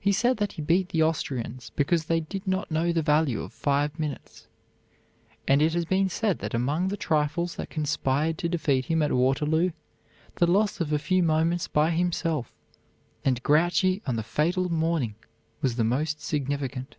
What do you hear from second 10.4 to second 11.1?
loss of a